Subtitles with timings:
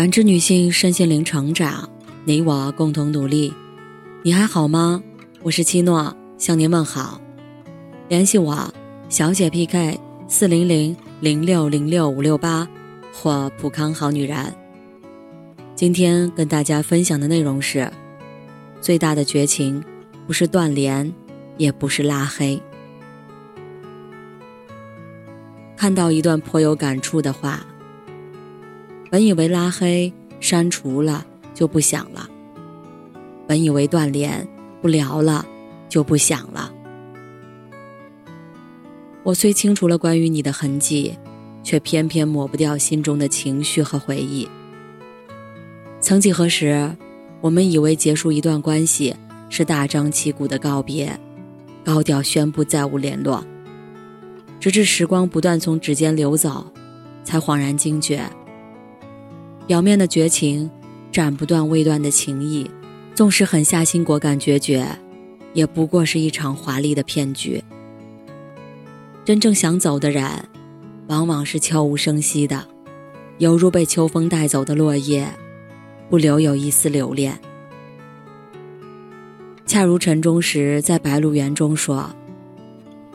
[0.00, 1.86] 感知女性身心灵成长，
[2.24, 3.52] 你我共同努力。
[4.22, 5.02] 你还好吗？
[5.42, 7.20] 我是七诺，向您问好。
[8.08, 8.72] 联系我，
[9.10, 12.66] 小姐 PK 四零零零六零六五六八
[13.12, 14.38] 或普康好女人。
[15.74, 17.92] 今天跟大家分享的内容是：
[18.80, 19.84] 最大的绝情，
[20.26, 21.12] 不是断联，
[21.58, 22.58] 也不是拉黑。
[25.76, 27.66] 看到一段颇有感触的话。
[29.10, 32.30] 本以为拉黑、删除了就不想了，
[33.46, 34.46] 本以为断联
[34.80, 35.44] 不聊了
[35.88, 36.72] 就不想了。
[39.24, 41.18] 我虽清除了关于你的痕迹，
[41.64, 44.48] 却偏偏抹不掉心中的情绪和回忆。
[46.00, 46.96] 曾几何时，
[47.40, 49.14] 我们以为结束一段关系
[49.48, 51.18] 是大张旗鼓的告别，
[51.84, 53.44] 高调宣布再无联络。
[54.60, 56.64] 直至时光不断从指尖流走，
[57.24, 58.22] 才恍然惊觉。
[59.70, 60.68] 表面的绝情，
[61.12, 62.68] 斩不断未断的情谊，
[63.14, 64.84] 纵使狠下心果敢决绝，
[65.52, 67.62] 也不过是一场华丽的骗局。
[69.24, 70.28] 真正想走的人，
[71.06, 72.66] 往往是悄无声息的，
[73.38, 75.24] 犹如被秋风带走的落叶，
[76.08, 77.38] 不留有一丝留恋。
[79.66, 82.10] 恰如陈忠实在《白鹿原》中说：“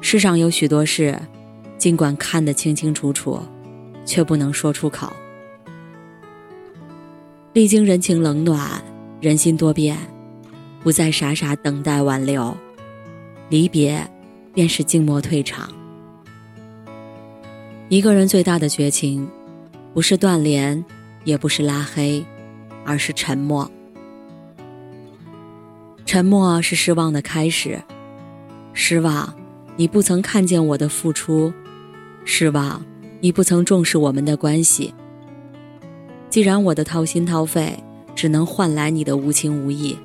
[0.00, 1.14] 世上有许多事，
[1.76, 3.38] 尽管看得清清楚楚，
[4.06, 5.12] 却不能说出口。”
[7.54, 8.82] 历经人情冷暖，
[9.20, 9.96] 人心多变，
[10.82, 12.54] 不再傻傻等待挽留，
[13.48, 14.06] 离别
[14.52, 15.68] 便是静默退场。
[17.88, 19.26] 一个人最大的绝情，
[19.94, 20.84] 不是断联，
[21.24, 22.22] 也不是拉黑，
[22.84, 23.68] 而是沉默。
[26.04, 27.82] 沉默是失望的开始，
[28.74, 29.34] 失望
[29.76, 31.52] 你不曾看见我的付出，
[32.26, 32.84] 失望
[33.20, 34.92] 你不曾重视我们的关系。
[36.30, 37.76] 既然我的掏心掏肺
[38.14, 39.96] 只能换来你的无情无义，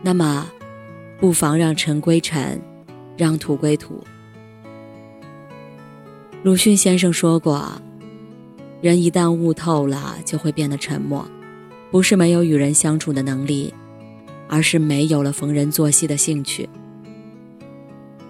[0.00, 0.48] 那么，
[1.18, 2.60] 不妨让尘归尘，
[3.16, 4.02] 让土归土。
[6.44, 7.70] 鲁迅先生说过
[8.80, 11.26] ：“人一旦悟透了，就会变得沉默，
[11.90, 13.72] 不是没有与人相处的能力，
[14.48, 16.68] 而是没有了逢人作戏的兴趣。”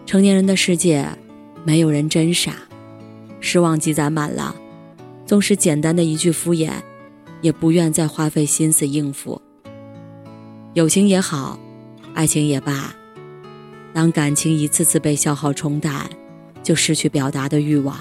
[0.06, 1.06] 成年人的世界，
[1.64, 2.54] 没有人真傻，
[3.40, 4.54] 失望积攒满了，
[5.26, 6.70] 纵使简单的一句敷衍。
[7.42, 9.42] 也不愿再花费心思应付。
[10.72, 11.58] 友情也好，
[12.14, 12.94] 爱情也罢，
[13.92, 16.08] 当感情一次次被消耗冲淡，
[16.62, 17.98] 就失去表达的欲望，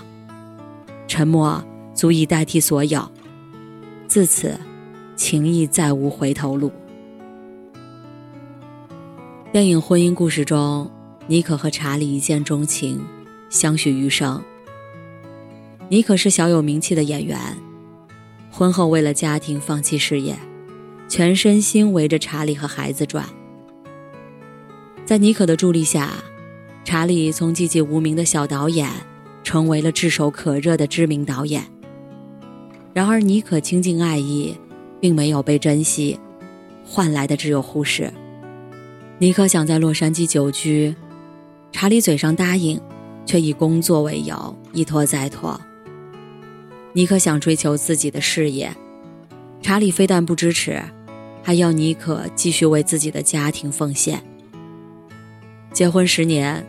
[1.05, 1.61] 沉默
[1.93, 3.11] 足以代替所有。
[4.07, 4.57] 自此，
[5.17, 6.71] 情谊再无回头路。
[9.51, 10.89] 电影《婚姻故事》中，
[11.27, 13.01] 妮可和查理一见钟情，
[13.49, 14.41] 相许余生。
[15.89, 17.37] 妮可是小有名气的演员。
[18.61, 20.37] 婚后，为了家庭放弃事业，
[21.09, 23.25] 全身心围着查理和孩子转。
[25.03, 26.13] 在妮可的助力下，
[26.83, 28.87] 查理从寂寂无名的小导演，
[29.43, 31.63] 成为了炙手可热的知名导演。
[32.93, 34.55] 然而，妮可倾尽爱意，
[34.99, 36.19] 并没有被珍惜，
[36.85, 38.13] 换来的只有忽视。
[39.17, 40.95] 妮可想在洛杉矶久居，
[41.71, 42.79] 查理嘴上答应，
[43.25, 45.59] 却以工作为由一拖再拖。
[46.93, 48.75] 妮可想追求自己的事业，
[49.61, 50.83] 查理非但不支持，
[51.41, 54.21] 还要妮可继续为自己的家庭奉献。
[55.71, 56.65] 结婚十年，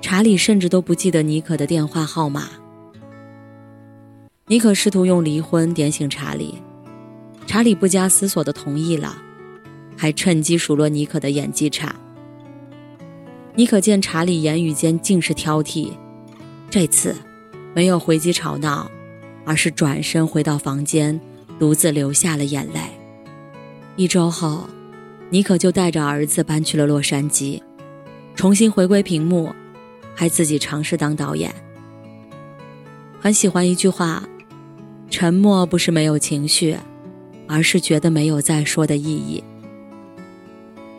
[0.00, 2.48] 查理甚至都不记得妮可的电话号码。
[4.46, 6.62] 妮可试图用离婚点醒查理，
[7.44, 9.20] 查理不加思索的同意了，
[9.96, 11.96] 还趁机数落妮可的演技差。
[13.56, 15.90] 妮可见查理言语间尽是挑剔，
[16.70, 17.16] 这次
[17.74, 18.88] 没有回击吵闹。
[19.46, 21.18] 而是转身回到房间，
[21.58, 22.80] 独自流下了眼泪。
[23.94, 24.68] 一周后，
[25.30, 27.62] 妮可就带着儿子搬去了洛杉矶，
[28.34, 29.54] 重新回归屏幕，
[30.14, 31.54] 还自己尝试当导演。
[33.20, 34.28] 很喜欢一句话
[35.08, 36.76] ：“沉默不是没有情绪，
[37.46, 39.42] 而是觉得没有再说的意义。”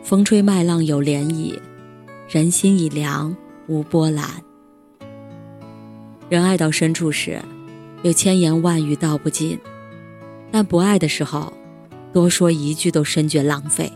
[0.02, 1.58] 风吹麦浪有涟漪，
[2.30, 3.36] 人心已凉
[3.66, 4.24] 无波澜。
[6.30, 7.38] 人爱到深处时。
[8.02, 9.58] 有千言万语道不尽，
[10.52, 11.52] 但不爱的时候，
[12.12, 13.92] 多说一句都深觉浪费。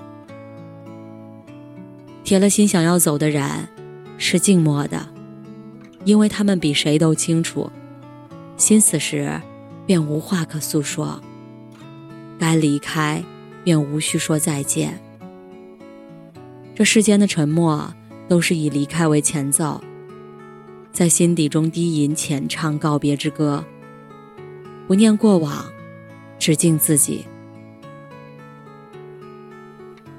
[2.25, 3.69] 铁了心想要走的人，
[4.19, 5.09] 是静默的，
[6.05, 7.71] 因为他们比谁都清楚，
[8.57, 9.41] 心死时，
[9.87, 11.21] 便无话可诉说；
[12.39, 13.23] 该离开，
[13.63, 15.01] 便无需说再见。
[16.75, 17.93] 这世间的沉默，
[18.29, 19.81] 都是以离开为前奏，
[20.91, 23.65] 在心底中低吟浅唱告别之歌。
[24.93, 25.65] 不念过往，
[26.39, 27.25] 只敬自己。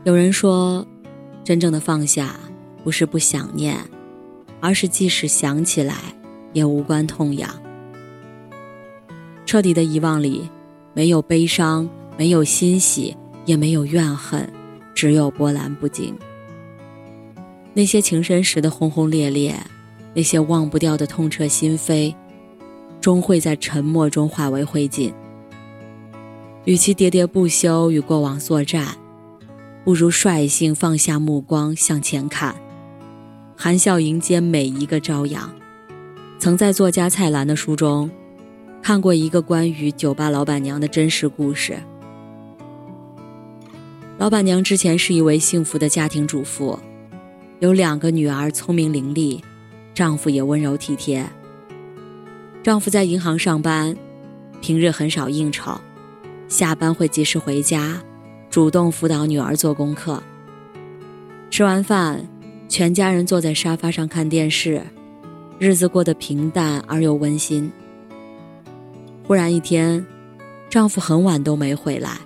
[0.03, 0.83] 有人说，
[1.43, 2.35] 真正的放下，
[2.83, 3.77] 不是不想念，
[4.59, 5.93] 而是即使想起来，
[6.53, 7.47] 也无关痛痒。
[9.45, 10.49] 彻底的遗忘里，
[10.95, 11.87] 没有悲伤，
[12.17, 13.15] 没有欣喜，
[13.45, 14.51] 也没有怨恨，
[14.95, 16.17] 只有波澜不惊。
[17.75, 19.55] 那些情深时的轰轰烈烈，
[20.15, 22.15] 那些忘不掉的痛彻心扉，
[23.03, 25.11] 终会在沉默中化为灰烬。
[26.63, 28.95] 与其喋喋不休与过往作战，
[29.83, 32.55] 不如率性放下目光向前看，
[33.57, 35.53] 含笑迎接每一个朝阳。
[36.39, 38.09] 曾在作家蔡澜的书中，
[38.81, 41.77] 看过一个关于酒吧老板娘的真实故事。
[44.17, 46.79] 老板娘之前是一位幸福的家庭主妇。
[47.59, 49.41] 有两个女儿，聪明伶俐，
[49.93, 51.27] 丈夫也温柔体贴。
[52.63, 53.93] 丈夫在银行上班，
[54.61, 55.77] 平日很少应酬，
[56.47, 58.01] 下班会及时回家，
[58.49, 60.23] 主动辅导女儿做功课。
[61.51, 62.25] 吃完饭，
[62.69, 64.81] 全家人坐在沙发上看电视，
[65.59, 67.69] 日子过得平淡而又温馨。
[69.27, 70.05] 忽然一天，
[70.69, 72.17] 丈夫很晚都没回来，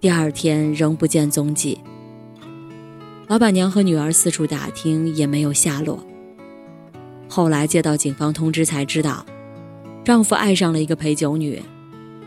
[0.00, 1.80] 第二天仍不见踪迹。
[3.26, 5.98] 老板娘和女儿四处打听，也没有下落。
[7.28, 9.24] 后来接到警方通知，才知道
[10.04, 11.60] 丈夫爱上了一个陪酒女，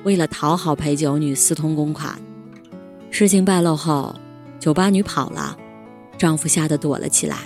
[0.04, 2.20] 为了讨好陪酒女，私通公款。
[3.10, 4.16] 事情败露后，
[4.60, 5.58] 酒吧女跑了，
[6.18, 7.38] 丈夫吓得躲了起来。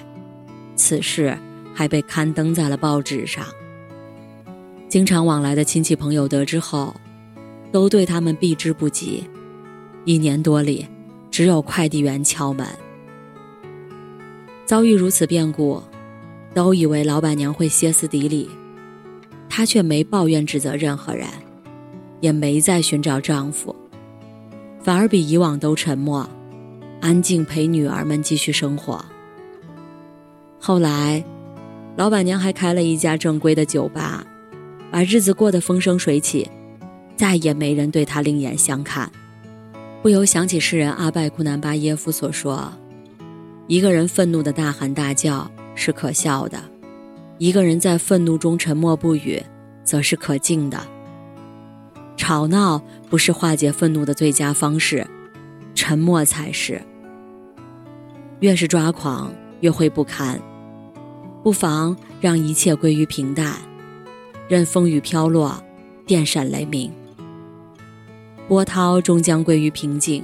[0.75, 1.37] 此事
[1.73, 3.45] 还被刊登在了报纸上。
[4.89, 6.95] 经常往来的亲戚朋友得知后，
[7.71, 9.23] 都对他们避之不及。
[10.03, 10.87] 一年多里，
[11.29, 12.65] 只有快递员敲门。
[14.65, 15.83] 遭遇如此变故，
[16.53, 18.49] 都以为老板娘会歇斯底里，
[19.49, 21.27] 她却没抱怨指责任何人，
[22.19, 23.75] 也没再寻找丈夫，
[24.81, 26.29] 反而比以往都沉默，
[26.99, 29.03] 安静陪女儿们继续生活。
[30.59, 31.23] 后来，
[31.95, 34.23] 老板娘还开了一家正规的酒吧，
[34.91, 36.49] 把日子过得风生水起，
[37.15, 39.11] 再也没人对她另眼相看。
[40.01, 42.73] 不由想起诗人阿拜库南巴耶夫所说。
[43.67, 45.49] 一个人愤怒的大喊大叫
[45.81, 46.63] 是可笑的，
[47.39, 49.41] 一个人在愤怒中沉默不语，
[49.83, 50.79] 则是可敬的。
[52.15, 52.79] 吵闹
[53.09, 55.07] 不是化解愤怒的最佳方式，
[55.73, 56.79] 沉默才是。
[58.41, 60.39] 越是抓狂，越会不堪，
[61.41, 63.55] 不妨让一切归于平淡，
[64.47, 65.63] 任风雨飘落，
[66.05, 66.91] 电闪雷鸣，
[68.47, 70.23] 波涛终将归于平静，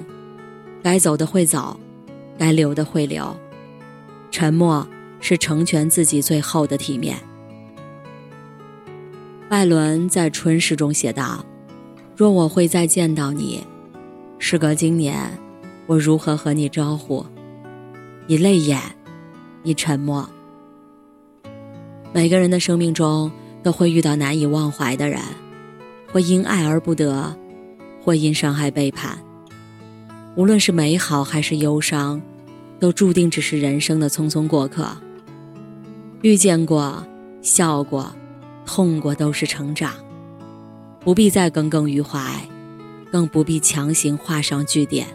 [0.84, 1.80] 该走的会走。
[2.38, 3.36] 该留的会留，
[4.30, 4.88] 沉默
[5.20, 7.18] 是成全自己最后的体面。
[9.50, 11.46] 拜伦在《春诗》中写道
[12.16, 13.64] ：“若我会再见到你，
[14.40, 15.16] 时隔今年，
[15.86, 17.26] 我如何和你招呼？
[18.28, 18.80] 以泪眼，
[19.64, 20.30] 以沉默。”
[22.14, 23.32] 每个人的生命中
[23.64, 25.22] 都会遇到难以忘怀的人，
[26.12, 27.34] 或因爱而不得，
[28.04, 29.18] 或因伤害背叛。
[30.36, 32.22] 无论是美好还是忧伤，
[32.80, 34.88] 都注定只是人生的匆匆过客。
[36.22, 37.06] 遇见过，
[37.42, 38.12] 笑过，
[38.66, 39.94] 痛过，都是成长。
[41.00, 42.20] 不必再耿耿于怀，
[43.12, 45.08] 更不必强行画上句点。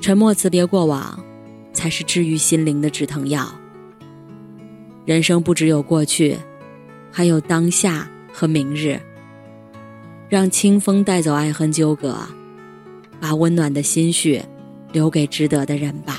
[0.00, 1.18] 沉默辞别过往，
[1.72, 3.52] 才是治愈心灵的止疼药。
[5.04, 6.36] 人生不只有过去，
[7.10, 9.00] 还有当下和明日。
[10.28, 12.16] 让清风带走爱恨纠葛。
[13.20, 14.42] 把温暖的心绪
[14.92, 16.18] 留给值得的人吧。